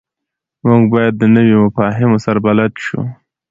موږ 0.67 0.83
باید 0.93 1.13
د 1.17 1.23
نویو 1.35 1.57
مفاهیمو 1.65 2.17
سره 2.25 2.39
بلد 2.45 2.73
شو. 2.85 3.01